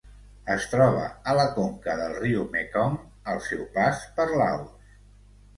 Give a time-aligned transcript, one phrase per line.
[0.53, 1.03] Es troba
[1.33, 2.97] a la conca del riu Mekong
[3.35, 4.93] al seu pas per Laos.